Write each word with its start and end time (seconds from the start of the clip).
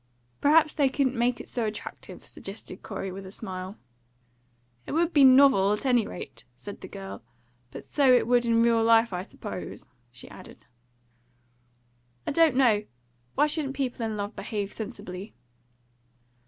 "Perhaps 0.41 0.73
they 0.73 0.89
couldn't 0.89 1.15
make 1.15 1.39
it 1.39 1.47
so 1.47 1.63
attractive," 1.67 2.25
suggested 2.25 2.81
Corey, 2.81 3.11
with 3.11 3.23
a 3.23 3.31
smile. 3.31 3.77
"It 4.87 4.93
would 4.93 5.13
be 5.13 5.23
novel, 5.23 5.73
at 5.73 5.85
any 5.85 6.07
rate," 6.07 6.43
said 6.55 6.81
the 6.81 6.87
girl. 6.87 7.21
"But 7.69 7.83
so 7.83 8.11
it 8.11 8.25
would 8.25 8.47
in 8.47 8.63
real 8.63 8.83
life, 8.83 9.13
I 9.13 9.21
suppose," 9.21 9.85
she 10.11 10.27
added. 10.31 10.65
"I 12.25 12.31
don't 12.31 12.55
know. 12.55 12.85
Why 13.35 13.45
shouldn't 13.45 13.75
people 13.75 14.03
in 14.03 14.17
love 14.17 14.35
behave 14.35 14.73
sensibly?" 14.73 15.35